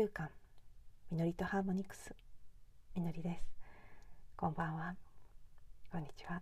[0.00, 0.30] 空間。
[1.10, 2.14] みのりとハーモニクス。
[2.96, 3.44] みのりです。
[4.34, 4.94] こんばんは。
[5.92, 6.40] こんにちは、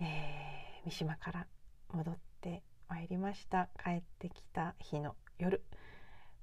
[0.00, 1.46] えー、三島から
[1.92, 3.68] 戻ってまいりました。
[3.80, 5.62] 帰ってきた日の夜。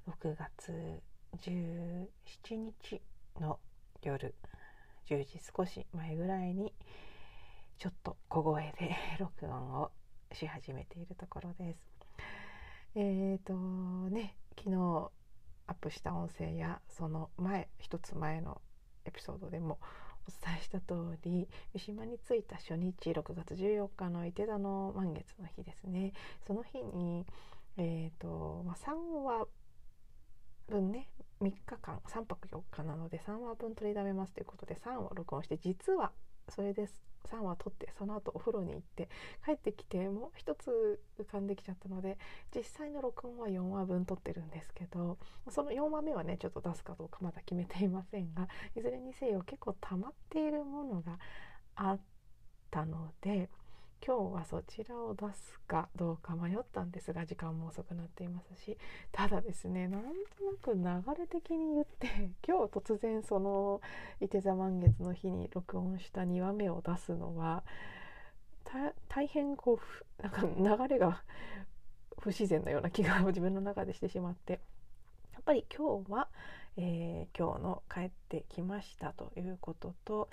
[0.08, 1.02] 6月
[1.44, 2.08] 17
[2.56, 3.02] 日
[3.42, 3.60] の
[4.04, 4.34] 夜。
[5.10, 6.74] 10時少し前ぐらいに
[7.80, 9.92] ちょっと小声で録音を
[10.32, 11.91] し始めているところです。
[12.96, 13.54] えっ、ー、と
[14.10, 15.12] ね昨日
[15.68, 18.62] アップした音声やその前一つ前の
[19.06, 19.80] エピソードでも
[20.28, 26.14] お伝えした通り三島に着いた初日6月14日の伊手座の満月の日ですね。
[26.46, 27.26] その日に、
[27.78, 29.48] えーとまあ、3話
[30.70, 31.10] 分ね
[31.42, 36.12] 3日間3泊4日なので3話分取りだめますということで3話録音して実は
[36.50, 36.88] それで
[37.30, 39.10] 3話撮ってその後お風呂に行って
[39.46, 42.18] 帰ってきてもう一つ浮かんできちゃったので
[42.56, 45.18] 実際の録音は4話分撮ってるんですけど
[45.50, 51.20] その4話目はねちょっと出すかどうかまだ決めていませんがいずれにせよ結構溜まっているものが
[51.76, 52.00] あっ
[52.70, 53.50] たので
[54.06, 58.76] 今日はそちらを出すかどうか迷ったんですが時間も遅くなっていますし
[59.12, 60.02] ただですねなん
[60.64, 62.08] となく流れ的に言って
[62.46, 63.80] 今日突然その
[64.20, 67.64] いて座満月の日に録音した2話目を出すのは
[69.08, 69.80] 大変こ
[70.20, 71.24] うなんか流れが
[72.18, 74.62] 不自然なような気が自分の中でしてしまって
[75.34, 76.28] やっぱり今日は、
[76.78, 80.30] えー、今日の帰ってきましたということと、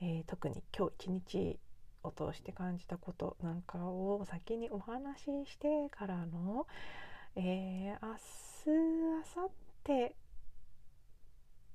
[0.00, 1.58] えー、特に今日一日
[2.02, 6.66] を通して感じたことなんかを先にお話ししてからの、
[7.36, 8.70] えー、明日
[9.36, 9.52] 明後
[9.84, 10.14] 日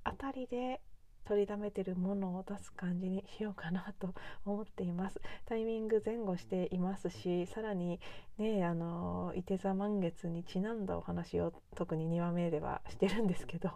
[0.04, 0.82] あたりで
[1.26, 4.14] 取りだめてるものを出す感じにしようかなと
[4.46, 5.20] 思っています。
[5.46, 8.00] タイミング前後していますしさらに
[8.38, 13.72] ねあのいて座満月にちなんだお話を特に2話目ではしてるんですけど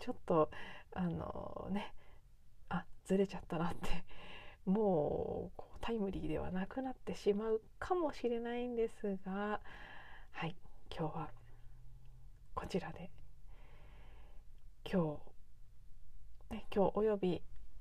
[0.00, 0.50] ちょっと
[0.94, 1.94] あのね
[2.68, 4.04] あずれちゃったなって
[4.68, 9.60] もうタイムリーではなくなってしまうかもしれないんですが
[10.32, 10.54] はい
[10.94, 11.28] 今日は
[12.54, 13.10] こちらで
[14.84, 15.18] 今
[16.50, 17.40] 日、ね、今日および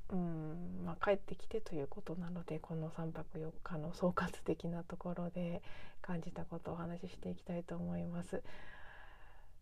[0.10, 5.62] うん、まあ、帰ってきてということなのでこの3泊4日の総括的なところで
[6.02, 8.42] 感じたことをお話ししていきたいと思います。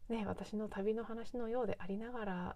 [0.09, 2.55] ね、私の旅の話のようでありながら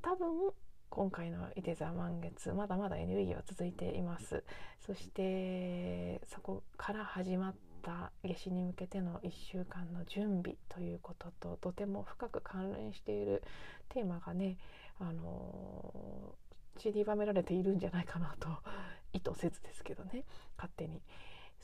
[0.00, 0.52] 多分
[0.94, 4.44] 今回のいて座満月まだまだエネルギーは続いています。
[4.86, 13.42] そしてそこから始まった夏至に向けての1週間の準備ということととても深く関連している
[13.88, 14.58] テーマがね
[15.00, 16.34] あの
[16.76, 18.50] 散りばめられているんじゃないかなと
[19.14, 20.24] 意図せずですけどね
[20.58, 21.00] 勝手に。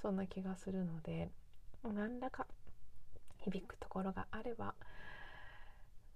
[0.00, 1.28] そんな気がするので
[1.82, 2.46] 何らか
[3.38, 4.74] 響くところがあれば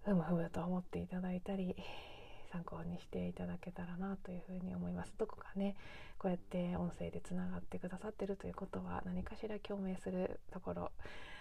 [0.05, 1.77] ふむふむと思っていただいたり
[2.53, 5.15] 参考にしていただけたらなというふうに思います。
[5.19, 5.77] どこかね
[6.19, 10.93] こうやって音声でつながってくださってるということは何かしら共鳴するところ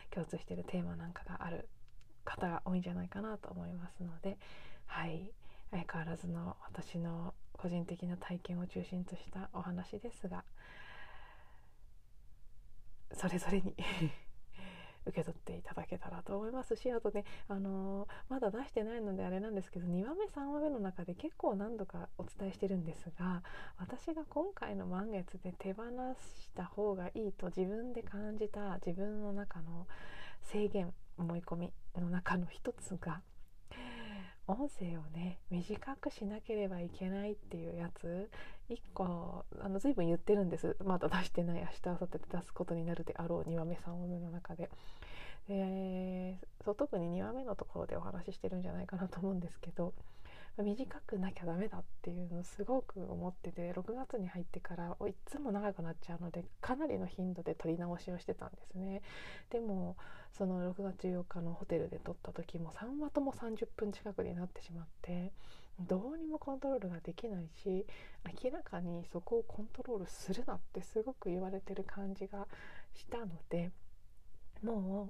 [0.09, 1.67] 共通してるテーマなんかがある
[2.23, 4.37] 方が多いんじゃないかなと思いますので
[4.85, 5.31] はい。
[5.71, 10.43] 相変わらずの私の個人的な体験を中心としたお話ですが
[13.13, 13.73] それぞれに
[15.05, 23.43] 受け取っていただけたらと思いますしあとね、あのー、まだ出してないのであれなんですけど2話目3話目の中で結構何度かお伝えしてるんですが
[23.79, 25.83] 私が今回の満月で手放
[26.39, 29.87] した方がいいと自分で感じた自分の中の
[30.43, 33.21] 制限思い込みの中の一つが
[34.51, 38.29] 音声をね短くしなければいけないっていうやつ
[38.69, 44.69] 1個あの随分言ってるんですまだ出してない明日明後日で出すことになるであろう2話目3話目の中で。
[45.47, 49.93] でそう特に2話目のところでお話ししてるんじゃないかなと思うんですけど
[50.63, 59.01] 短くなきゃダメだっていうのすごく思ってて6月に入ってからいつも長くなっちゃうのでかなりの頻度で撮り直しをしてたんですね。
[59.49, 59.97] でも
[60.31, 65.31] その6月14日のホテルで撮った時も3話とも30分近くになってしまって
[65.79, 67.85] どうにもコントロールができないし
[68.43, 72.47] 明らかにそこをコントロールするなってすごく言われてる感じが
[72.93, 73.71] したので
[74.63, 75.09] も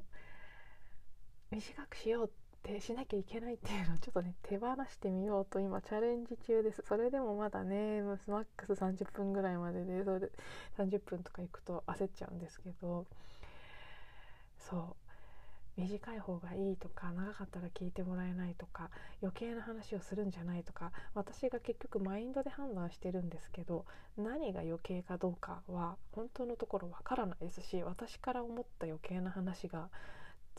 [1.52, 2.30] う短くしようっ
[2.64, 6.84] てしなきゃいけないっていうのをちょっとね手放してみようと今チャレンジ中です。
[6.88, 10.32] それでもまだねマックス30分ぐらいまででそれで
[10.78, 13.06] 30分とか行くと焦っちゃうんですけど。
[14.58, 15.02] そう。
[15.78, 18.90] 短い方がいいとか長かったら聞いてもらえないとか
[19.22, 23.86] 余計な話をするんじゃないとか私が結局マインドで判断してるんですけど
[24.18, 29.90] 何が余計かどうかは本当のところわからないですし私から思った余計な話が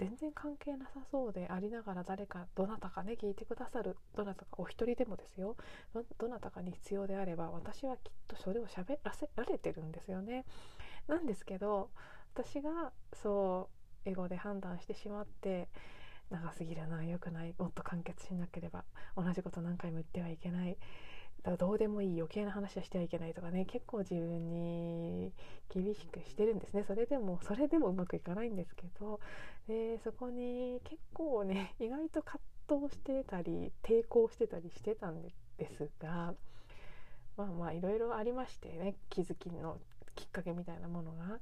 [0.02, 5.56] 全然関係なさそうでありながら誰かどなたかね聞いてくださるどなたかお一人でもですよ
[6.18, 10.44] どなたかに必要であれば私はきっとそれを喋らせられてるんですよね。
[11.06, 11.90] なんですけど
[12.34, 13.68] 私がそ
[14.04, 15.68] う英語で判断してしまって
[16.30, 18.84] 長すぎるな良くないもっと完結しなければ
[19.16, 20.76] 同じこと何回も言ってはいけない
[21.42, 25.32] だどうでもいい余計な話はしてはいけないとかね結構自分に
[25.74, 26.84] 厳しくしてるんですね。
[26.86, 29.20] それでもそれでもうまくいかないんですけど
[29.66, 35.22] でそこに結構ね意外と葛藤してたり抵抗してたりしてたん
[35.58, 36.34] ですが
[37.36, 39.78] まあまあいろいろありましてね気づきの
[40.14, 41.38] きっかけみたいなものが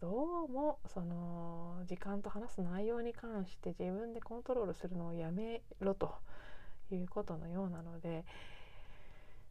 [0.00, 6.14] どうもその時間と話す内容に関して自分でコントロールするのをやめろと
[6.90, 8.24] いうことのようなので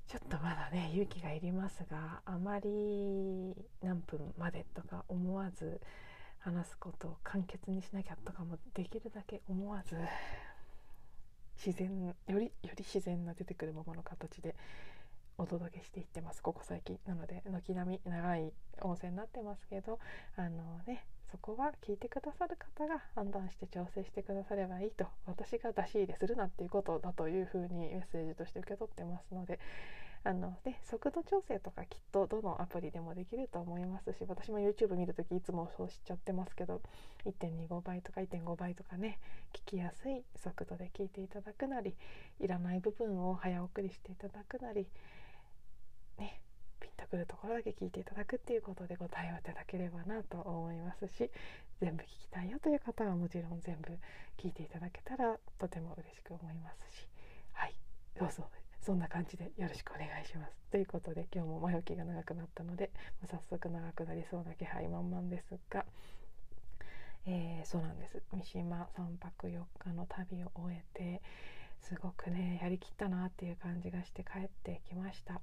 [0.07, 5.79] ちょっとまだね勇気がいりますがあまり何分までとか思わず
[6.39, 9.95] 話すことを簡潔にしなきゃとかもできるだけ思わず
[11.63, 14.55] 自然よりより自然な出てくるままの形で
[15.37, 16.41] お届けしていってます。
[16.43, 16.99] ここ最近。
[17.05, 19.99] なので軒並み長い音声になってますけど
[20.35, 29.59] あのねそこは聞いてくださる方が判断して調整してくださればいいと私が出し入れするなっていうことだというふうにメッセージとして受け取ってますので
[30.23, 36.81] あの、ね、速度調整とかきっとどのアプリでもできると思いますし私も YouTube 見るときいつもそうしちゃってますけど
[37.25, 39.19] 1.25倍とか1.5倍とかね
[39.53, 41.95] 聞きやすい速度で聞いていただくなり
[42.39, 44.85] いらない部分を早送りしていただくなり
[47.01, 51.29] とくるところだけ聞いていただくっていうことでご対応いただければなと思いますし
[51.81, 53.97] 全部聞きたいよという方はもちろん全部
[54.37, 57.07] 聞いていただけたらとても嬉しく思いますし
[57.53, 57.75] はい
[58.19, 58.45] どうぞ
[58.81, 60.57] そんな感じでよろしくお願いします。
[60.71, 62.89] ということで今日も前置きが長くなったので
[63.29, 65.85] 早速長くなりそうな気配満々ですが、
[67.27, 71.21] えー、そうなんです三島3泊4日の旅を終えて
[71.79, 75.41] すごくねやりきったなっていう感じがして帰ってきました。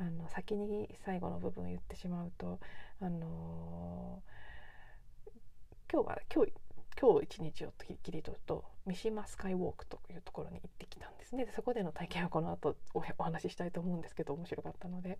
[0.00, 2.58] あの先に最後の部分言ってしまうと、
[3.00, 6.52] あのー、今日は今日
[6.98, 11.44] 今日一日を切り取ると三島スカイウォークというところに行ってきたんですね。
[11.44, 15.18] でそこでの体験はこの後おお話ししたいと思うんですけど面白かったので。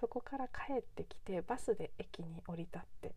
[0.00, 3.14] そこから帰ってきてバスで駅に降り立って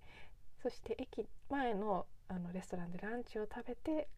[0.62, 4.10] そして駅前のあのレストランでランチを食べて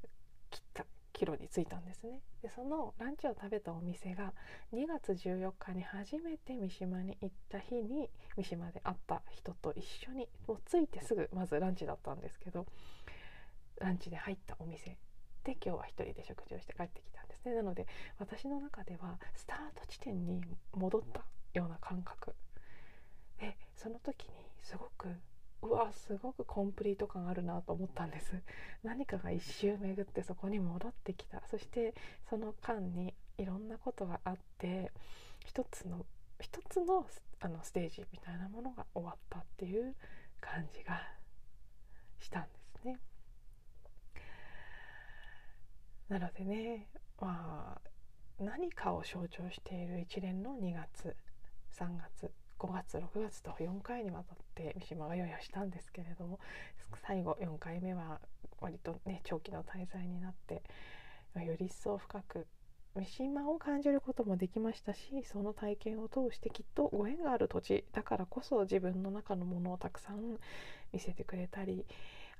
[0.49, 0.85] 切った。
[1.15, 2.19] キロに着いたんですね。
[2.43, 4.33] でそのランチを食べたお店が
[4.73, 12.65] 2月14日に初めて三島に行った日に三島で会った人と一緒にもう着いてすぐまずランチだったんですけど
[13.79, 14.97] ランチで入ったお店。
[15.45, 17.55] で今日は一人で食事をして帰ってきたんですね。
[17.55, 17.87] なので
[18.19, 20.41] 私の中ではスタート地点に
[20.73, 21.23] 戻った
[21.53, 22.35] ような感覚。
[23.39, 24.31] でその時に
[24.63, 25.07] すごく
[25.65, 28.33] うわすごくコンプリート感あるなと思ったんです。
[28.83, 31.41] 何かが一周巡ってそこに戻ってきた。
[31.49, 31.93] そして
[32.29, 34.91] その間にいろんなことがあって
[35.45, 36.05] 一つの
[36.39, 37.05] 一つの
[37.41, 39.95] あのステージみたいなものが終わったっていう
[40.39, 41.01] 感じが
[42.19, 42.49] したんで
[42.81, 42.99] すね。
[46.09, 46.87] なのでね
[47.19, 47.81] まあ
[48.39, 51.15] 何かを象徴している一連の2月
[51.71, 52.44] 3月。
[52.59, 56.39] 5月6月と4回にわたって三島が用意をしたんですけれども
[57.05, 58.19] 最後4回目は
[58.61, 60.63] 割とね長期の滞在になって
[61.35, 62.47] より一層深く
[62.95, 70.37] 三島を感じることもできましたしその体験を通してきっとご縁がある土地だからこそ自分の中のものをたくさん
[70.93, 71.85] 見せてくれたり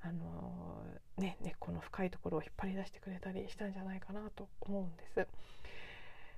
[0.02, 0.84] あの
[1.18, 5.26] ね、根っこの深いところを引っ張り出してくれたりしたんじゃないかなと思うんです。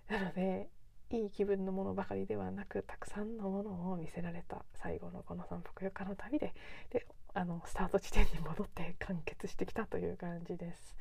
[0.08, 0.68] なので
[1.10, 6.54] いい気分のものばかりではなくたくさんのものを見せられた最後のこの3泊4日の旅で
[6.90, 10.96] であのスタート地点に戻って完結してきたという感じです。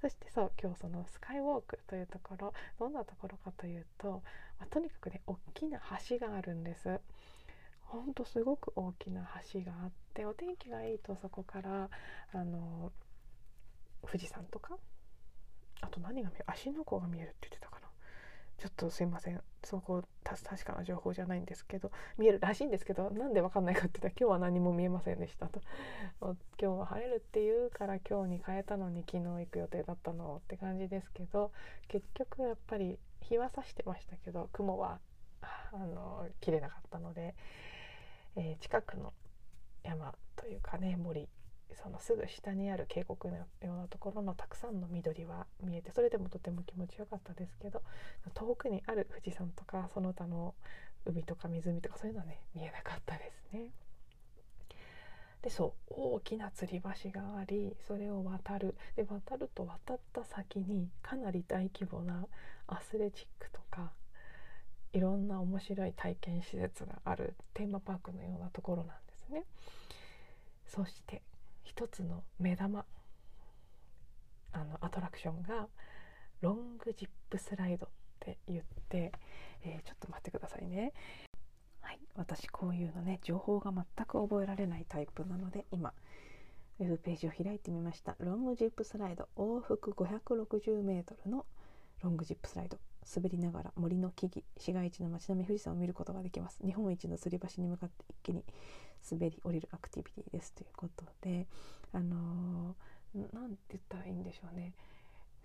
[0.00, 4.22] そしてそう今日そのスカイウォークというところどんなところかというと、
[4.58, 7.00] まあ、とにかくね大きな橋があるんです。
[7.86, 11.88] ほんとすごく大きな橋があってお天気がいいとそこから
[12.32, 12.92] あの
[14.06, 14.76] 富士山とか
[15.80, 17.83] あと何が見える芦ノ湖が見えるって言ってたかな
[18.64, 19.42] ちょっとすいません。
[19.62, 25.60] そこ確かな情報じゃないんですけど見えるらしいんですけどなんでわかんないかって言ったら今日は何も見えませんでしたと。
[26.22, 31.52] 今日は晴れるっていうから今日に変えたのに昨日行く予定だったのって感じですけど
[31.88, 34.98] 結局やっぱり日は差してましたけど雲は
[35.42, 37.34] あの切れなかったので
[38.36, 39.12] えー、近くの
[39.84, 41.28] 山というかね森
[41.72, 47.82] そのすぐ下にある渓谷のようなところのたくさんの緑は見えてそれでもとても気持ちよかったですけど
[48.34, 50.54] 遠くにある富士山とかその他の
[51.06, 53.70] 海とか湖とかそういうのはね見えなかったですね。
[55.42, 62.26] でそう大きな吊り橋がありそれを渡るで渡ると渡った先にかなり大規模な
[62.66, 63.92] アスレチックとか
[64.94, 69.44] いろんな面白い体験施設があるテーマパークのようなところなんですね。
[70.66, 71.20] そして
[71.64, 72.84] 一つの目玉
[74.52, 75.66] あのアトラクションが
[76.40, 77.88] ロングジップスライドっ
[78.20, 79.12] て言って、
[79.64, 80.92] えー、ちょっと待ってくださいね。
[81.80, 85.92] はい、私こういうのね情報が全く覚えられないタイプなので今
[86.78, 88.16] ウェブページを開いてみました。
[88.20, 91.46] ロングジップスライド往復 560m の
[92.02, 92.78] ロングジップスライド。
[93.14, 96.58] 滑りながら森の木々市街地の街並み富士山を見ることができます。
[96.64, 98.44] 日本一の吊り橋に向かって一気に
[99.10, 101.46] 滑り降りるアクティビティですということで
[101.92, 104.74] あのー、なんて言ったらいいんでしょうね。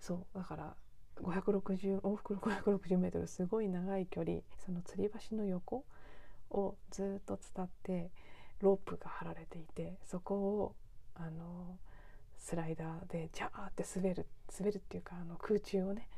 [0.00, 0.74] そうだから
[1.22, 5.84] 560往復560メートルすごい長い距離その吊り橋の横
[6.50, 8.10] をずっと伝って
[8.60, 10.74] ロープが張られていてそこを
[11.14, 11.78] あの
[12.38, 14.26] スライダーでジャーって滑る
[14.58, 16.08] 滑るっていうかあの空中をね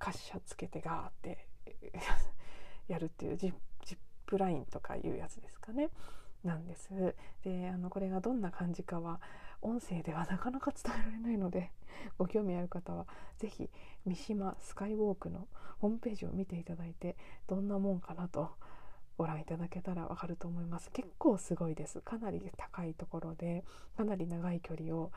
[0.00, 1.46] 滑車つけてガーって
[2.88, 3.54] やるっていうジッ
[4.30, 5.90] プラインとかいうやつですかね。
[6.44, 6.88] なんです。
[7.42, 9.20] であのこれがどんな感じかは
[9.60, 11.70] 音声ではなかなか伝えられないので
[12.16, 13.06] ご興味ある方は
[13.38, 13.68] 是非
[14.06, 15.48] 三島スカイウォークの
[15.80, 18.52] ホームページを見ていただいてどんなもんかなと
[19.18, 20.90] ご覧いただけたらわかると思います。
[20.92, 22.00] 結構すごいです。
[22.00, 23.64] かなり高いところで
[23.96, 25.12] かなり長い距離を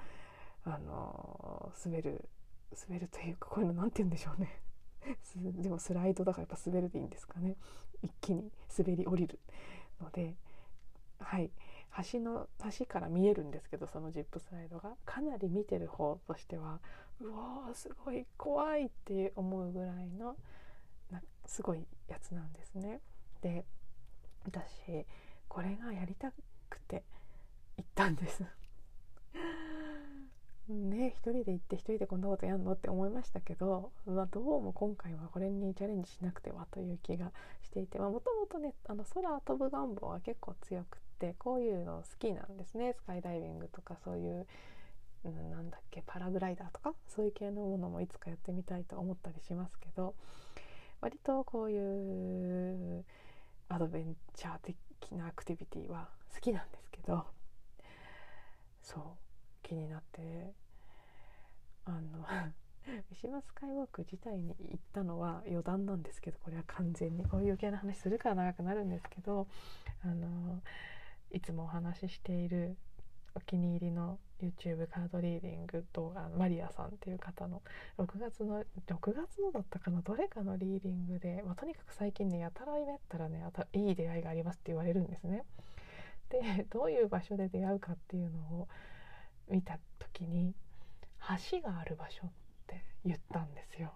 [0.65, 2.27] あの滑る
[2.87, 4.61] 滑るというかこういうの何て言うんでしょうね。
[5.61, 7.55] でもスライドだからやっぱ滑るでいいんですかね。
[8.03, 9.39] 一気に滑り降りる
[10.01, 10.35] ので
[11.19, 11.49] はい。
[12.11, 14.93] 橋の橋から見えるんですけどそのジップスライドが。
[15.05, 16.79] かなり見てる方としては
[17.21, 20.35] うわーすごい怖いって思うぐらいの
[21.45, 22.99] すごいやつなんですね。
[23.41, 23.65] で
[24.45, 25.05] 私
[25.47, 26.31] これがやりた
[26.69, 27.03] くて
[27.77, 28.43] 行ったんです。
[30.69, 42.93] ね一人で行って一人でこんなことやんのって思いましたけど、まあ、どうも今回はこれにチャレンジしなくてはという気がしていてもともとねあの空飛ぶ願望は結構強くってこういうの好きなんですね。
[42.93, 44.47] スカイダイビングとかそういう、
[45.25, 50.15] うん、なんだっけパラグライダーとかそういう系のものもいつかやってみたいと思ったりしますけど
[51.01, 53.03] 割とこういう
[53.67, 54.77] アドベンチャー的
[55.11, 57.25] なアクティビティは好きなんですけど
[58.81, 59.22] そう。
[59.63, 60.53] 気になって
[61.85, 62.25] あの
[63.09, 69.47] 三島スカイウォーク自体に行ったのは余談なんですけどこれは完全にこういう余計な話するから長くなるんですけど
[70.03, 70.61] あの
[71.31, 72.75] いつもお話ししている
[73.35, 77.61] お気に入りの YouTube カードリーディング動画マリアさんっていう方の
[77.97, 83.43] 6月の6月のだったかなどれかのリーディングで、まあ、とにかく最近ねやたらめったらね
[83.73, 85.45] いい出会いがありますって言われるんですね。
[86.29, 88.67] でどういう場所で出会うかっていうのを
[89.49, 90.53] 見た時に
[91.51, 92.31] 橋がある場所っ
[92.67, 93.93] て言ったんですよ。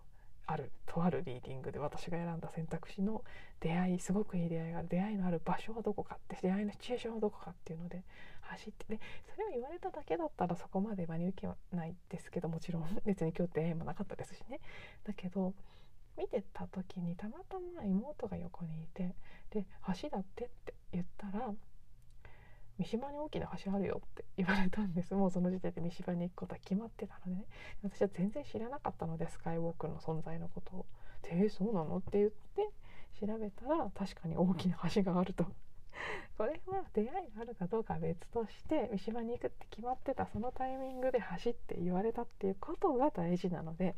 [0.49, 3.21] あるとあるリーディングで私が選んだ選択肢の
[3.59, 8.01] 出会いすごくいい出会いがある出会いのある場所はどこかって出会いのシチュエーションはどこかっていうので
[8.41, 8.99] 走ってで
[9.29, 14.61] それを言われただけだったらそこまで真に受けないですけどもちろん別に今日出会いもなかったですしね
[15.03, 15.53] だけど
[16.17, 19.15] 見てた時にたまたま妹が横にいて
[19.51, 19.65] で
[20.01, 21.51] 橋だってって言ったら
[22.77, 25.13] 三島に大きな橋あるよって言われたんです。
[25.15, 27.45] もうその時点で三島に行くことは決まってたのでね。
[27.83, 30.85] 私は全然知らなかったのでスカイウォークの存在のことを
[31.23, 32.69] 「でえそうなの?」って言って
[33.19, 35.45] 調べたら確かに大きな橋があると。
[36.37, 43.95] これは出会いがあるかどうかは別として三島に行くって決まってたそのタイミングで走って言われたっていうことが大事なので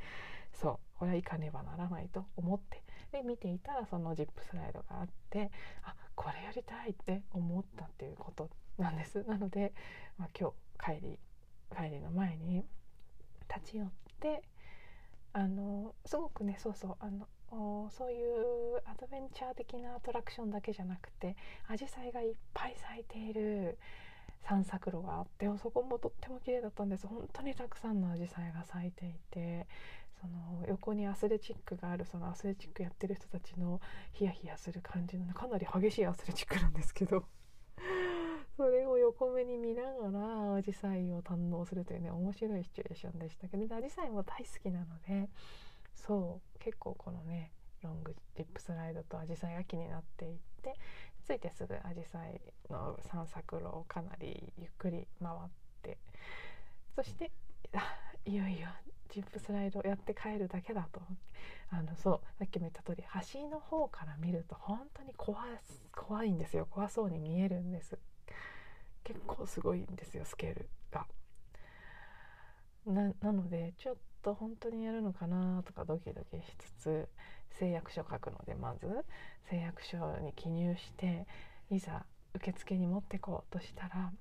[0.53, 2.83] そうこれは行かねばならないと思って。
[3.11, 5.51] で見ていたらそのジップスライドがあって
[5.83, 9.23] あこれやりたいって思ったっていうことなんです。
[9.23, 9.73] なので、
[10.17, 11.19] まあ、今日帰り
[11.75, 12.65] 帰りの前に
[13.47, 13.89] 立ち寄っ
[14.19, 14.43] て
[15.33, 21.35] あのすごくねそうそうあのそういうアドベンチャー的なアトラクションだけじゃなくて
[21.67, 23.77] アジサイがいっぱい咲いている
[24.47, 27.07] 散策路があってそこもとっても綺麗だったんです。
[27.07, 29.67] 本当にたくさんのアジサイが咲いていて
[30.21, 33.79] その横にアスレチックがあるそのアスレチックやってる人たちの
[34.13, 37.23] ヒヤヒヤする感じの、かなり激しいアスレチックなんですけど
[38.57, 45.29] それを横目に見ながらアジサイを堪能するというね面白いシチュエーションでしたけどアジサイも大好きなので
[46.05, 47.51] そう結構このね
[47.81, 50.75] ロングリップスライドとアジサイが気になっていって
[51.25, 55.49] ついてすぐアジサイの散策路をかなりゆっくり回っ
[55.81, 55.97] て
[56.95, 57.31] そして
[58.25, 58.67] いよいよ
[59.09, 61.01] ジップスライドをやって帰るだけだと
[61.69, 63.03] あのそうさっきも言った通り
[63.33, 67.97] 橋の方から見ると本当に怖いんですよ怖そうに見えるんです
[69.03, 71.07] 結構すごいんですよスケールが。
[72.85, 77.09] ななのでちょっと本当にやるのかなとかドキドキしつつ
[77.59, 78.87] 誓約書書くのでまず
[79.49, 81.27] 誓約書に記入して
[81.69, 84.11] いざ受付に持ってこうとしたら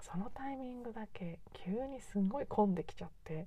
[0.00, 3.46] そのタイミングだけ急にすんごい混んできちゃって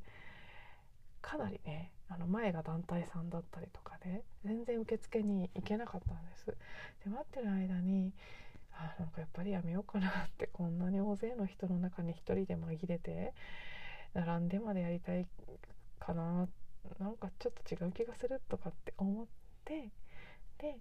[1.21, 6.45] かなりねあの前が団体さんだったりとかで全然受付に行けなかったんです。
[6.47, 8.11] で待ってる間に
[8.73, 13.33] あなんかやっぱりやめようかなってこんなに大勢の人の中に1人で紛れて
[14.13, 15.25] 並んでまでやりたい
[16.05, 16.47] かな。
[16.99, 19.27] なんかちょっと違う気がするとかって思っ
[19.63, 19.91] て
[20.57, 20.79] で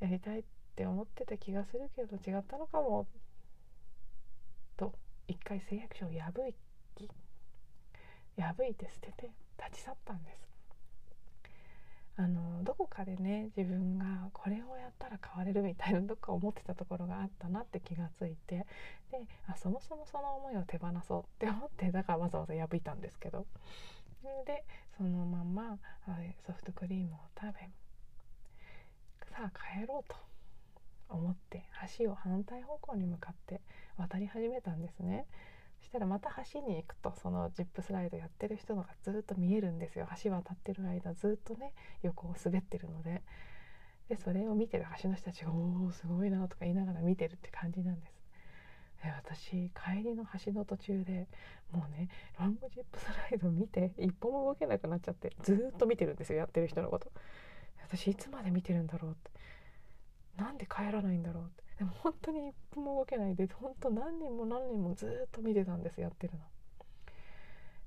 [0.00, 0.44] やりたいっ
[0.74, 3.06] て思ってた気がするけど違ったのかも。
[4.76, 4.92] と
[5.26, 6.32] 一回誓約書を破
[6.94, 7.08] き
[8.36, 10.48] 破いて捨てて立ち去ったんです。
[12.16, 18.66] あのどこかでね自分がこれをやったら変われるみたいなどっか思ってたところがあったなって気がついて
[19.12, 23.46] であそもそもその思いを手放そうって思ってだからわざわざ破いたんですけど。
[24.44, 24.64] で
[24.96, 25.78] そのまま
[26.46, 27.70] ソフトクリームを食べ
[29.34, 30.16] さあ帰ろうと
[31.08, 31.64] 思って
[31.98, 33.60] 橋を反対方向に向かって
[33.96, 35.26] 渡り始めたんですね。
[35.80, 43.22] そしたらまた橋に行くとそのジップスライドやってる人のがずっと見えるんですよ橋渡ってる間ずっとね横を滑ってるので
[44.08, 48.17] でそれを見てる橋の人たちが「おおすごいな」とか言いながら見てるって感じなんです。
[49.04, 51.28] え私帰りの橋の途中で
[51.72, 57.10] もうねロングジップスライド見て一歩も動けなくなっちゃってずっと見てるんですよやってる人のこと。
[57.80, 59.30] 私いつまで見てるんだろうって。
[60.36, 61.64] なんで帰らないんだろうって。
[61.78, 66.40] でも本当に一歩も動けないで本当何人も何人もずっと見てたんですやってるの。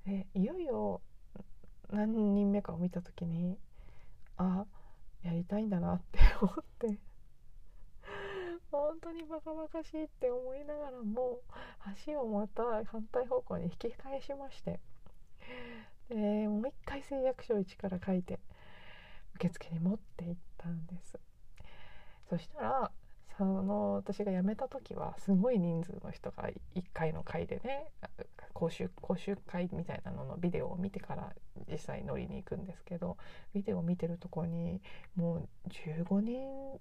[0.06, 1.02] でいよいよ
[1.92, 3.58] 何人目かを見た時に
[4.38, 4.66] あ
[5.24, 7.11] やりたいんだなって思って。
[9.02, 11.40] 当にバカバカしいって思いながらも
[11.80, 14.80] 足をまた反対方向に引き返しまして
[16.10, 16.16] で
[16.48, 18.40] もう一回誓約書を一から書いて
[19.36, 21.18] 受付に持って行ったんです。
[22.30, 22.92] そしたら
[23.38, 27.86] その私が辞めた時はすごい人数の人が1回の会でね
[28.54, 31.34] 講習講習会みたいなののビデオを見てから
[31.70, 33.18] 実際乗りに行くんですけど
[33.54, 34.82] ビデオを見てるとこに
[35.16, 36.80] もう15人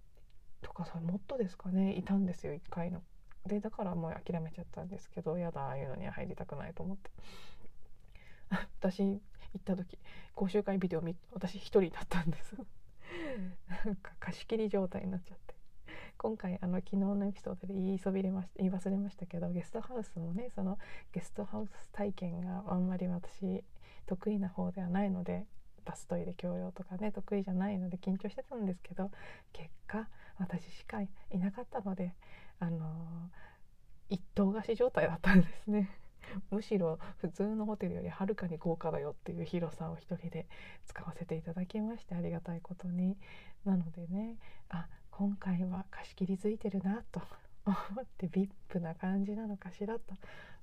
[0.63, 3.03] とかさもっとですかねいたんですよ1回の。
[3.47, 7.11] でだからもう諦めちゃったんですけどやだああいうのには入りたくないと思って。
[8.81, 9.21] 私行
[9.59, 9.99] った時
[10.35, 12.57] 講習会ビデオ見私1人だったんです。
[13.85, 15.55] なんか貸し切り状態になっちゃって。
[16.19, 20.79] 今回あの昨日のエピソードで言いそびれまし言い忘れましたけどゲストハウスもねその
[21.13, 23.65] ゲストハウス体験があんまり私
[24.05, 25.47] 得意な方ではないので
[25.87, 29.11] バストイレ共用とかね得意じゃないので緊張してたんですけど
[29.55, 30.09] 結果
[30.41, 32.15] 私しかいなかったので
[32.59, 33.31] あの、
[34.09, 35.91] 一棟貸し状態だったんですね。
[36.51, 40.47] むしろ普通のホテルよりはるかに豪華だよっていう広さを一人で
[40.87, 43.17] 使わせていただきましてありがたいことに
[43.65, 44.37] なのでね
[44.69, 47.21] あ今回は貸し切りづいてるなと
[47.65, 50.15] 思って VIP な感じなのかしらと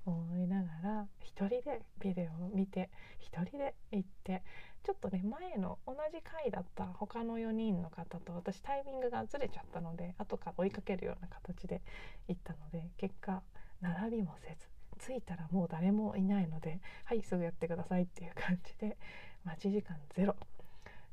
[0.08, 4.42] 思いながら一人でビデオを見て一人で行って
[4.84, 11.82] ちょっとね前の同じ回だった他の4人の方と私タイミングがずれちゃったので後から追いかけるような形で
[12.28, 13.42] 行ったので結果
[13.80, 14.68] 並びもせず
[14.98, 18.96] 着いたらもう誰もいないのではいすぐやってくださいっていう感じで
[19.44, 20.34] 待ち時間ゼロ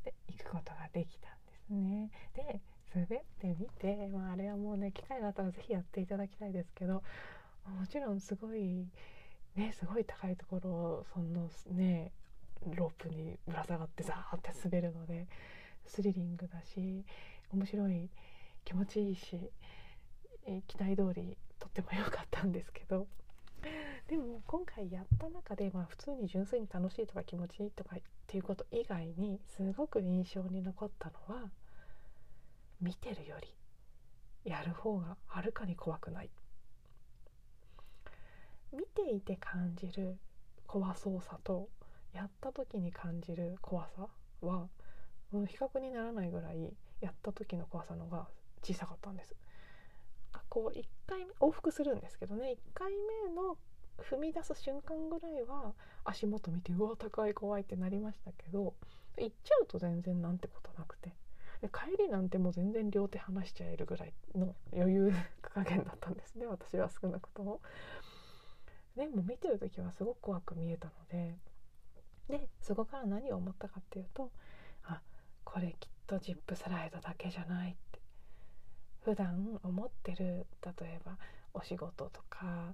[0.04, 2.10] で行くことができたんですね。
[2.36, 2.62] で
[2.94, 3.08] 滑っ
[3.42, 7.04] てみて、まあ、あれはもうね機会があったら是非やっていただきたいですけど
[7.65, 8.88] もちろんすごい
[9.56, 12.12] ねすごい高いところをそのね
[12.75, 15.28] ロープにぶら下がってザーって滑るので
[15.86, 17.04] スリリングだし
[17.51, 18.10] 面白い
[18.63, 19.51] 気持ちいいし
[20.67, 23.08] 期待通りとっても良かったんですけど。
[24.08, 31.49] でも今回やった中で、まあ、普通に純粋に楽しいとか気持ちいいとかっていうこと以外にすごく印象に残ったのは
[32.80, 33.56] 見てるより
[34.43, 36.30] やる方がはるかに怖くない。
[38.76, 40.18] 見ていて感じる
[40.68, 41.70] 怖そうさと
[42.14, 44.08] やった時に感じる怖さ
[44.42, 44.68] は
[45.32, 48.28] 比較にならないぐらいやった時の怖さのが
[48.64, 49.36] 小さかったんです。
[50.56, 52.92] こう1回目往復するんですけどね1回
[53.28, 53.58] 目の
[54.10, 55.74] 踏み出す瞬間ぐらいは
[56.06, 58.74] 足元見てうわ高い怖いってなりましたけど
[59.18, 61.14] 行っちゃうと全然なんてことなくて
[61.62, 67.60] で帰りなんてもう全然両手離しちゃえるぐらいの余裕 加減だったんですね私は少なくとも。
[68.96, 71.36] でも見てる時はすごく怖く見えたので
[72.30, 74.32] でそこから何を思ったかっていうと
[74.86, 75.02] あ
[75.44, 78.00] これきっとジップスライドだけじゃないって
[79.04, 81.18] 普段思ってる例えば
[81.54, 82.74] お仕事とか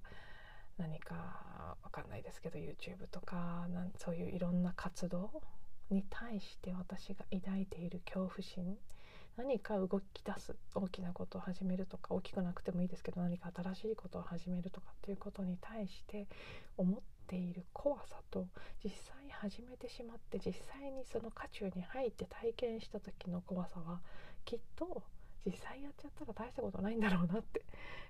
[0.77, 5.31] 何かわかんないですけど YouTube とかなんそういういろんな活動
[5.89, 8.77] に対して私が抱いている恐怖心
[9.37, 16.27] 何か動き出す大きなことを始めるとか大きくなくてもいいですけど何か新しいことを始めるとかっていうことに対して
[16.77, 18.47] 思っている怖さと
[18.83, 24.01] 実際始めてしまって実際にその渦中に入って体験した時の怖さは
[24.45, 25.01] きっと
[25.45, 27.63] 実際やっちゃったら大したことないんだろうなって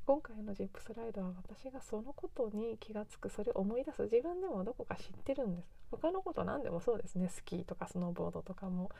[0.06, 8.92] 今回のジップスライドは私がそのことに気が付くそれを思い出す自分でもどこか知ってるんです他のこと何でもそうですねスキーとかスノーボードとかも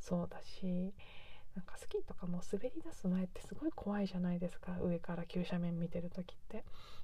[0.00, 0.94] そうだし
[1.58, 6.58] なんかスキーとかも滑り出す前ってすごい怖いじゃないですか上から急斜面見てる時って。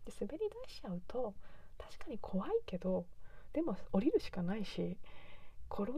[0.04, 1.34] で滑り出しちゃうと
[1.76, 3.04] 確かに怖いけど
[3.52, 4.96] でも降りるしかないし
[5.68, 5.96] 転ん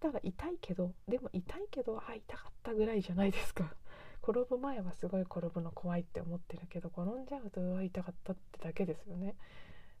[0.00, 3.74] だら痛いけどでも痛いけどあ痛かったぐらいじゃないですか。
[4.26, 9.36] 転ぶ前はすごい転ぶの怖いって思ってるけど転んじゃうとうわ痛かったってだけですよね。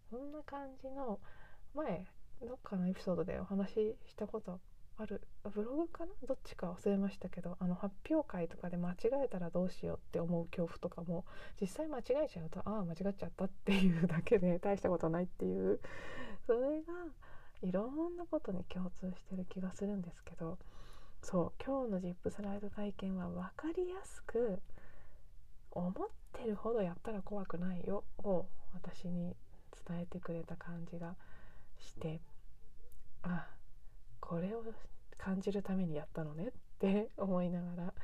[0.08, 1.20] そんな感じの
[1.74, 2.06] 前
[2.40, 4.60] どっかのエピソードでお話ししたこと
[5.00, 5.22] ある
[5.54, 6.12] ブログかな？
[6.26, 11.24] どっちか忘れましたけどあの発表会とかで間違えたらどうしようって思う恐怖とかも
[11.60, 15.80] 実際間違えちゃうとああ間違っちゃったっていうだけで大したことないっていう。
[16.46, 16.92] それが
[17.60, 20.58] いろんなことに共通してる気がするんですけど
[21.22, 24.60] そう今日のジップスライド体験は分かりやすく
[25.72, 25.92] 思っ
[26.32, 29.36] てるほどやったら怖くないよを私に
[29.88, 31.16] 伝えてくれた感じが
[31.78, 32.20] して
[33.22, 33.46] あ
[34.28, 34.62] これを
[35.16, 37.94] 感じるためにやったのねって 思いながら。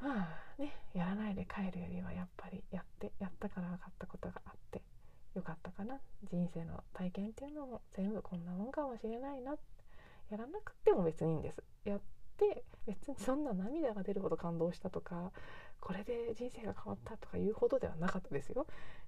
[0.00, 4.82] まあねやらないで帰るよりはやっぱりやってやったから分かったことがあって
[5.34, 6.00] よかったかな。
[6.24, 9.56] 人生の体験っていうのも全部こんなもんかもしれないな。
[10.30, 11.62] やらなくても別にいいんです。
[11.84, 12.00] やっ
[12.36, 15.32] て別に そんな涙が出るほど感動したとか
[15.80, 18.66] これで人生が変わったとかいうほどではなかったですよ。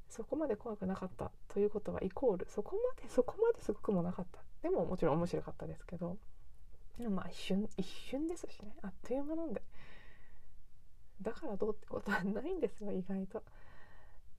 [0.09, 4.41] そこまで怖くなかったということはイコールそこまでそこまですごくもなかった。
[4.67, 6.17] でももちろん面白かったですけど
[6.99, 8.75] でもまあ一瞬一瞬ですしね。
[8.83, 9.63] あっという間なんで。
[11.23, 13.45] だからどうってことはないんですよ意外と。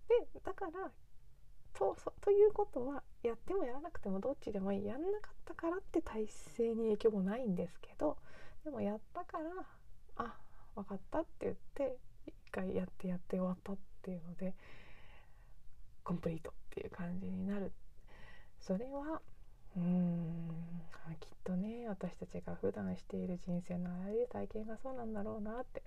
[0.09, 0.91] でだから
[1.73, 4.85] とということはやってもやらなくてもどっちでもいい。
[4.85, 8.17] やんなかったからって体制に影響もないんですけど
[8.65, 9.45] でもやったから
[10.17, 10.35] あ
[10.75, 14.53] 分かったって言って一回やってやって終わったっていうので
[16.03, 17.71] コンプリートっていう感じになる。
[18.59, 19.21] それは
[19.77, 20.47] うーん
[21.19, 25.81] きっとね私たちが普段している人生のあらゆる体験がそうなんだろうなって。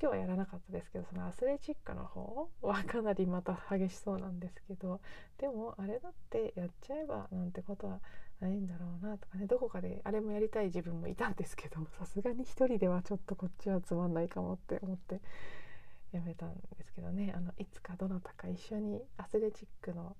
[0.00, 5.00] 今日はやらなかったですけどそのアスレチックの方はかなりまた激しそうなんですけど
[5.38, 8.00] でもあれだってやっちゃえばなんてことは
[8.40, 15.20] ないんだろうなとかねどこかであれもやりたい自分もいたんですけどさすがに一人ではちょっとこっちはつまんないかもって思って
[16.12, 17.32] やめたんですけどね。
[17.34, 20.16] あのいつかどなたか一緒にアスレチックの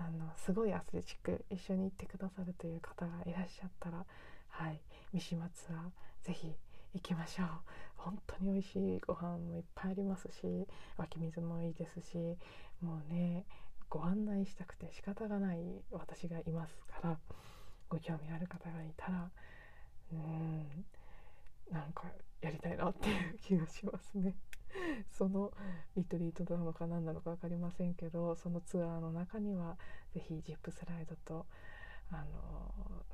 [0.00, 4.06] あのすごいアスレチック一緒に行ってくださるという方がいらっしゃったら
[4.48, 4.80] はい
[5.12, 6.54] 三島ツアーぜひ
[6.94, 7.48] 行きましょう
[7.96, 12.38] 本当に美味しいご飯もいっぱいありますし湧き水もいいですし
[12.80, 13.44] もうね
[13.90, 17.18] ご案内したくて仕方がない私がいますから
[17.90, 19.30] ご興味ある方がいたら
[20.12, 20.84] うん
[21.70, 22.04] なんか
[22.40, 24.34] やりたいなっていう気がしますね。
[25.10, 25.52] その
[25.96, 29.76] リトリートなのか何なのか分かりませんけどそのツアーの中には
[30.12, 31.46] 是非ジップスライドと
[32.10, 33.04] あの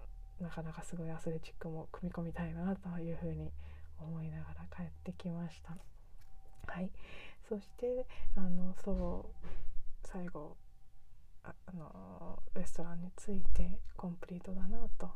[0.41, 3.53] なかなかすごいアスレチックも組み込みたいなというふうに
[3.99, 5.77] 思いながら帰ってきました。
[6.67, 6.91] はい、
[7.49, 9.47] そしてあのそう
[10.07, 10.57] 最後
[11.43, 15.11] あのレストランに着いてコンプリートだなと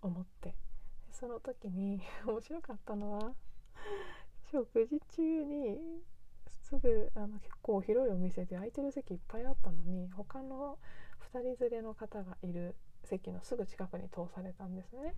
[0.00, 0.54] 思って
[1.10, 3.32] その時に面白かったのは
[4.50, 5.78] 食事中に
[6.62, 10.78] すぐあの結構広いお店で空いてる席いっぱいあったのに他の
[11.32, 15.14] 2人連れの方がいる席のすぐ近くに通されたんですね。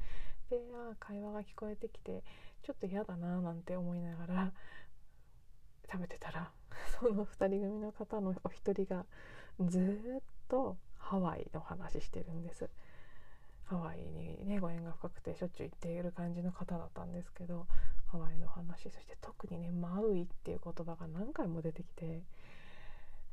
[0.51, 2.23] であ会話が聞こえてきて
[2.63, 4.53] ちょっと嫌だななんて思いながら
[5.91, 6.51] 食べてたら
[7.01, 9.05] その2人組の方のお一人が
[9.67, 12.69] ずっとハワイの話してるんです。
[13.65, 17.67] ハワイにねご縁が深くてしょっちゅう行っている感じの方だったんですけど
[18.09, 22.23] ハワイの話そして特にねマウイっていう言葉が何回も出てきて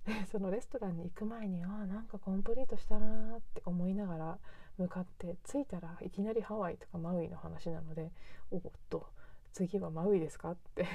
[0.31, 4.39] そのレストランに行く前にああなんかコンプリートしたなって思いながら
[4.77, 8.11] 向かって着いたらいきなりハワイとかマウイの話なので
[8.51, 9.07] おっと
[9.53, 10.85] 次はマウイですかって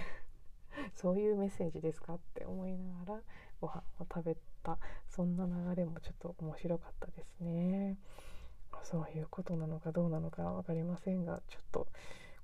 [0.95, 3.23] そういうメッセージですかって思いながら
[3.61, 7.97] ご飯を食べたそんな流れもちょっと面白かったですね。
[8.83, 11.89] そういうことなのかどうなのか分かりませんがちょっと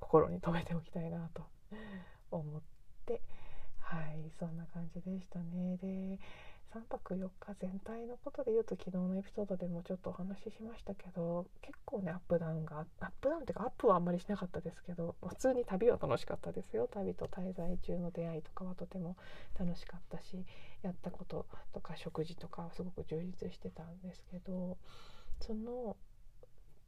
[0.01, 1.47] 心に留めておきたいなと
[2.31, 3.21] 思って。
[3.87, 5.77] はいそんな感じでしたね。
[5.77, 6.19] で
[6.75, 16.89] 3泊4日全体のことで言うと昨日のエピソードでもちょっとお話ししましたけど結構ねアップダウンがアップダウンっていうかアップはあんまりしなかったですけど普通に旅は楽しかったですよ。
[16.93, 19.17] 旅と滞在中の出会いとかはとても
[19.59, 20.45] 楽しかったし
[20.83, 24.77] やったこととか食事とかすごく充実してたんですけど
[25.41, 25.97] その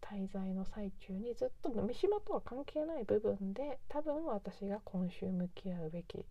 [0.00, 6.24] 滞在の最中にずっと三島とは関係ない部分で多分私が今週向き合うべき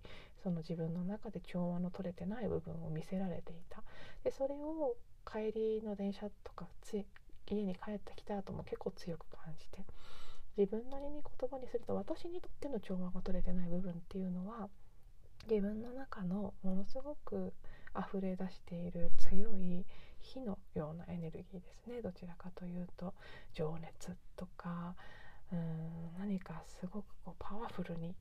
[0.43, 3.83] その自分の中で調和の取れてない部分を見せられていた。
[4.23, 7.05] でそれを帰りの電車とかつ
[7.49, 9.85] 家に帰ってきた後も結構強く感じて
[10.57, 14.69] 自分なりに言葉にすると私にとっての調和が取れてない部分っていうのは
[15.49, 17.53] 自分の中のものすごく
[17.97, 19.85] 溢れ出している強い
[20.27, 22.01] 火のようなエネルギーですね。
[22.01, 23.13] どちらかというと
[23.53, 24.95] 情熱とか
[25.51, 28.13] うん何かすごくこうパワフルに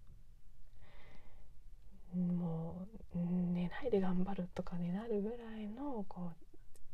[2.14, 3.18] もう
[3.52, 6.32] 寝ないで頑張るとかになるぐらいのこ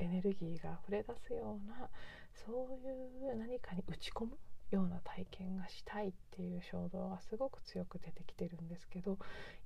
[0.01, 1.89] うエネルギーが溢れ出すような
[2.35, 4.33] そういう何かに打ち込む
[4.75, 9.19] ような体験がしたいっていう衝動がすごく強く出てきてるんですけど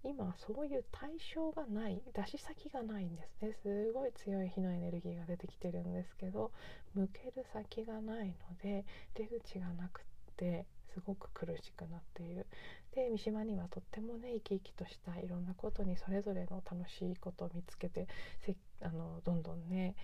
[0.04, 3.52] 今そういう対象がない出し先がないんですね。
[3.62, 6.50] すごい強い火のエネルギーが出てきてるんですけど
[6.94, 10.04] 向ける先がないので出口がなくっ
[10.36, 12.46] てすごく苦しくなっている。
[12.94, 18.08] で三島にはとってもね生き生きとしたいろんなことにそれぞれの楽しいことを見つけて
[18.40, 19.94] せあのどんどんね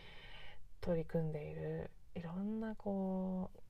[0.83, 3.62] 取り組んでいるいろんなこう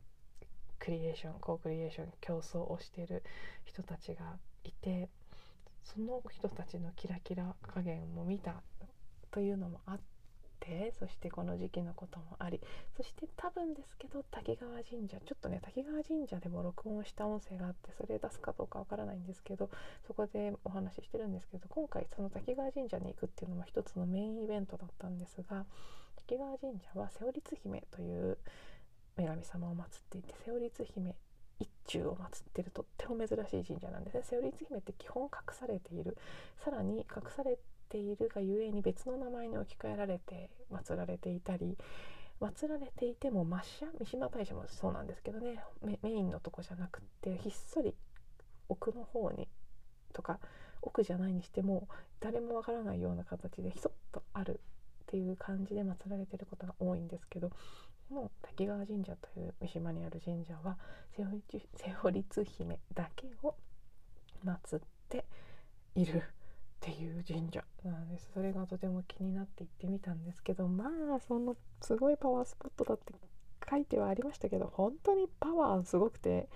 [0.82, 3.22] クリエーションコークリエーション競争をしてる
[3.64, 5.08] 人たちがいて
[5.84, 8.54] その人たちのキラキラ加減も見た
[9.30, 10.00] というのもあっ
[10.58, 12.60] てそしてこの時期のこともあり
[12.96, 19.70] そして多分ですけど滝川神社ちょっとね滝川神社でも録音した音声があってそれ出すかどうかわからないんですけど
[20.04, 25.64] そこでお話ししてるんですけど今回その滝川神社に行くっていうのも一つのメインイベントだったんですが
[26.16, 28.38] 滝川神社は瀬尾律姫という
[29.16, 31.14] 女神様を祀っていて瀬尾律姫
[31.58, 34.22] 一中を祀ってるとっても珍しい神社なんですね。
[34.24, 36.16] 瀬尾律姫って基本隠されている。
[36.64, 37.58] さらに隠され
[37.92, 41.76] ているがゆえに別の名前に置き換えられて祀られていたり
[42.40, 47.94] 祀られていても抹茶三島大社もそうなんですけどねメインのとこじゃなくってひっそり
[48.68, 49.46] 奥の方に
[50.14, 50.38] とか
[50.80, 51.86] 奥じゃないにしても
[52.20, 54.60] 誰もわからないような形でひそっとある
[55.02, 57.50] っていう感じで祀られてることが多いんですけど
[58.12, 60.76] の滝川神社という三島にある神社は
[61.16, 61.24] 瀬
[62.04, 63.54] 尾律姫だけを
[64.44, 65.24] 祀って
[65.94, 66.22] いるっ
[66.80, 68.30] ていう神社なんです。
[68.34, 73.14] それがとても気になって行ってみたんですけどまあそのすごいパワースポットだって
[73.68, 76.48] 書いてはありましたけど本当にパワーすごくて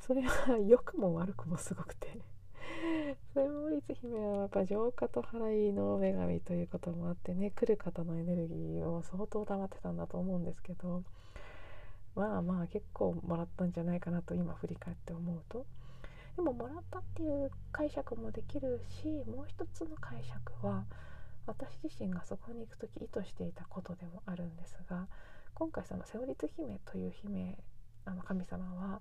[0.00, 2.18] それは良くも悪くもすごくて。
[3.34, 11.02] セモリツ姫はやっぱ浄化と払いの女神ということもあってね来る方のエネルギーを相当溜まってたんだと思うんですけど
[12.14, 15.64] まあまあ結構もらったんじゃないかなと今振り返って思うと。
[16.36, 20.84] でももらったっていう解釈もできるしもう一つの解釈は
[21.46, 25.08] 私自身がそこに行く時意図していたことでもあるんですが
[25.54, 27.58] 今回そのセオリツ姫という姫
[28.04, 29.00] あの神様は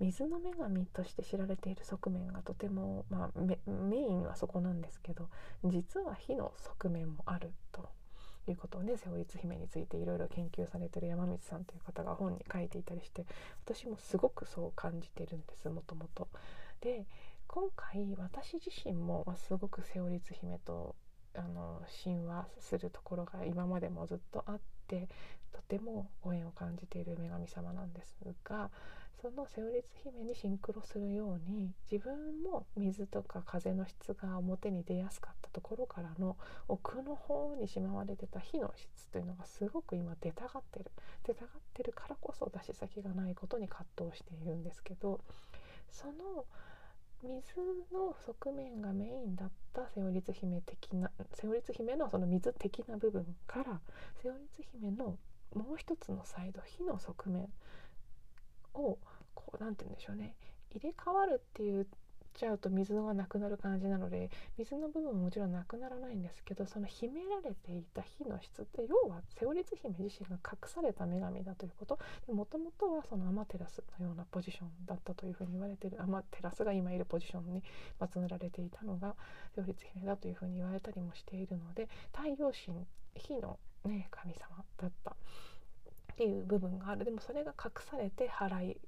[0.00, 5.28] 水の女神として知られている側面がとても、まあ、メインはそこなんですけど
[5.64, 7.88] 実は火の側面もあると
[8.48, 13.24] いうことをね瀬尾律姫についていろいろ研究されてる山道さんという方が本に書いていたりして
[13.64, 16.28] 私もすごくそう感じてるんですもともと。
[16.80, 17.06] で
[17.48, 20.96] 今回私自身も、すごく瀬尾律姫と
[21.34, 25.08] あの神話するところが今までもずっとあって
[25.52, 28.70] とてもご縁を感じている女神様なんですが
[29.20, 36.36] そのセオリツ姫にシンクロするように自分も水とか風の質が表に出やすかったところからの
[36.68, 40.90] 奥の方にしまわれてた火の質というのがすごく今出たがってる。
[41.24, 45.20] 出たがってるからこそ出し先がないことに葛藤しているんですけど
[45.90, 46.44] その
[47.22, 47.42] 水
[47.92, 53.80] の側面がメインだったセオリツ姫的なセオリツ姫のその水的な部分から
[54.22, 55.16] セオリツ姫の
[55.54, 57.48] もう一つのサイド火の側面
[58.76, 58.98] を
[59.34, 60.34] こう何て言うんでしょうね。
[60.70, 61.86] 入れ替わるって言っ
[62.36, 71.98] ちゃうと水がなくなる感じなので水の部分ももちろんなくならないんですけどその秘められていた火の質って要はセオリツ姫自身が隠された女神だということ。
[72.28, 77.62] もともとはそのアマテラスのようなポジションだったというふうに言われてるアマテラスが今いるポジションに
[77.98, 79.14] 祀られていたのが
[79.54, 85.16] セオリツ姫だというふうに言われたりもしているので太陽神火の、ね、神様だった。
[86.16, 87.04] っていう部分がある。
[87.04, 88.80] でもそれが隠されて払い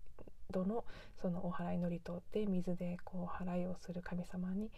[0.51, 0.85] 戸の
[1.21, 4.71] そのお祓いのりとで水でこう払いをする神様に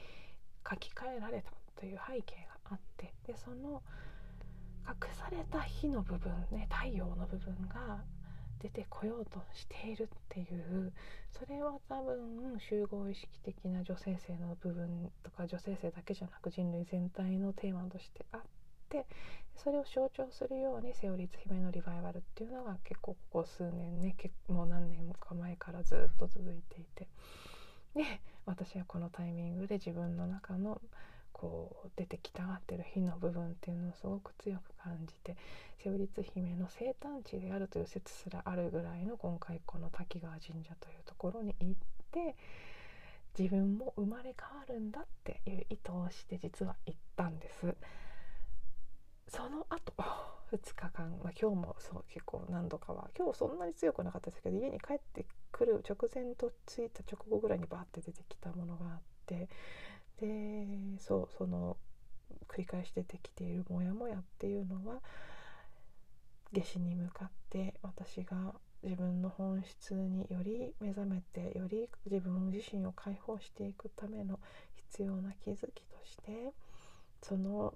[0.68, 2.34] 書き換えられたという背景
[2.64, 3.80] があってでその
[4.88, 8.02] 隠された火の部分ね太陽の部分が
[8.58, 10.92] 出てこようとしているっていう
[11.30, 18.48] それは多分集合意識的な女性性の部分とか女性性だけじゃなく人類全体のテーマとしてあって
[19.57, 24.16] それを象徴するようにセオリー姫のリバイバルっていうのが結構ここ数年ね
[24.48, 27.07] もう何年か前からずっと続いていて
[27.94, 30.81] で私はこのタイミングで自分の中の
[31.33, 35.37] こう出てきたがってる火の部分っていうのをすごく強く感じて
[35.83, 41.72] セオリツ姫の生誕地であるという説すらあるぐらいの今回この滝川神社というところに行っ
[42.11, 42.37] て
[43.38, 47.74] 自分も生まれ変わるんだっていう意図をして実は行ったんです。
[49.30, 49.94] その後
[50.52, 53.10] 2日間、まあ、今日もそう結構何度かは。
[53.16, 59.48] 今日そんなに強くなかったですけど家に帰ってくる直前と着いた直後ぐらいにバーって出てきたものがあって。
[60.20, 61.78] でそうその
[62.46, 65.00] 繰り返し出てきているモヤモヤっていうのは
[66.52, 74.40] 夏至に向かって私が自分の本質により目覚めてより自分自身を解放していくための
[74.90, 76.52] 必要な気づきとして
[77.22, 77.74] その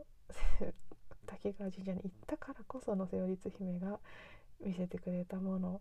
[1.42, 3.98] 滝川神社に行ったからこそのセオリツ姫が
[4.64, 5.80] 見せてくれたもの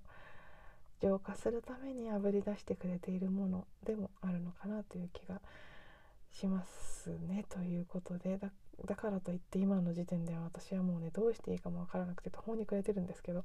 [1.02, 5.42] 浄化するためにあぶり出してくれているものでもあるのかなという気が
[6.32, 7.46] しますね。
[7.50, 8.40] ということで
[8.86, 13.44] だからといって今の時点では私はもうねどうしていいかも分からなくて途方に暮れてるんですけど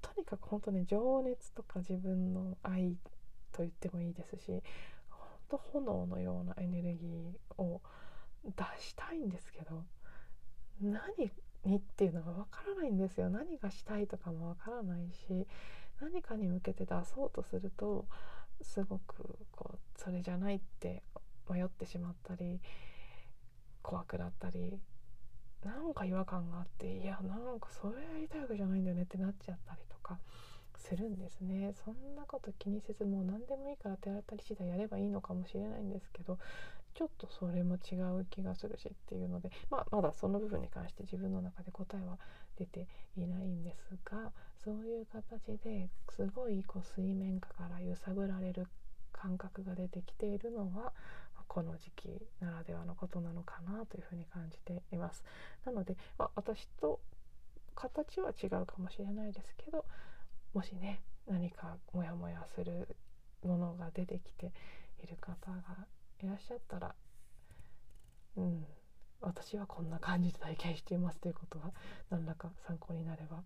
[0.00, 2.96] とにかく本当ね情熱とか自分の愛
[3.52, 4.62] と言ってもいいですし
[5.10, 7.82] 本当炎のようなエネルギーを
[8.44, 9.84] 出したいんですけど
[10.80, 11.30] 何
[11.64, 13.28] にっていうのが分からないんですよ。
[13.30, 15.46] 何がしたいとかも分からないし
[16.00, 18.06] 何かに向けて出そうとすると
[18.62, 21.02] すごくこうそれじゃないって
[21.48, 22.60] 迷ってしまったり
[23.82, 24.78] 怖くなったり
[25.64, 30.18] なんか違和感があっていやなんかそれやりたいわけじゃないんだよねってなっちゃったりとか
[30.76, 31.74] するんですね。
[31.84, 36.38] そんなこと気にせずもう何でもいいから手当たり次第やればいいのかもしれないんですけど
[37.00, 42.18] ちょっとそれも違う気がするしっていうので、まあ、まだその部分に関して自分の中で答えは
[42.58, 44.32] 出ていないんですが
[44.62, 48.66] そういう形ですごいこう水面下から揺さぶられる
[49.12, 50.92] 感覚が出てきているのは
[51.48, 55.24] この時期ならではのことなのかなというふうに感じています。
[55.64, 57.00] なので、まあ、私と
[57.74, 59.86] 形は違うかもしれないですけど
[60.52, 62.94] もしね何かモヤモヤする
[63.42, 64.52] ものが出てきて
[65.02, 65.86] いる方が
[66.22, 66.94] いらっしゃったら
[68.36, 68.64] うん
[69.20, 71.72] 私はこんな感じで体験していますということが
[72.10, 73.42] 何らか参考になれば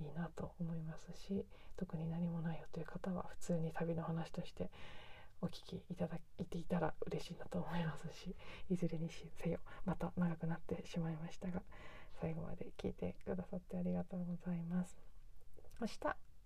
[0.00, 1.44] いいなと思いますし
[1.76, 4.70] 特に何もないよという方は普通に旅の話として
[5.40, 8.34] お聞きいただいていたら嬉しいなと思いますし
[8.70, 9.08] いずれに
[9.42, 11.62] せよまた長くなってしまいましたが
[12.20, 14.96] 最後まで聞いてくださってありがとうございます。
[15.80, 15.98] 明日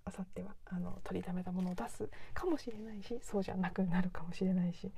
[0.07, 4.91] 明後日はあの取りためたものを出すかもしれないしそうじゃなくなるかもしれないし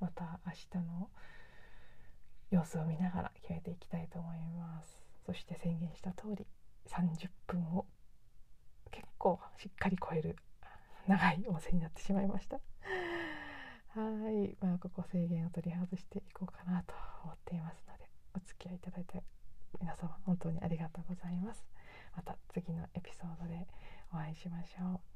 [0.00, 1.10] また明日の
[2.50, 5.02] 様子を見ながら決めていきたいと思います。
[5.24, 6.46] そして宣言した通り
[6.88, 7.86] 30分を
[8.90, 10.36] 結構しっかり超える
[11.06, 12.56] 長い音声になってしまいました。
[12.56, 18.04] はい、まあ、ここ制限を取り外していこうかなと思っていますので
[18.34, 19.22] お付き合いいただいて
[19.80, 21.64] 皆様本当にありがとうございます。
[22.14, 23.66] また次のエピソードで
[24.12, 25.15] お会いしましょう。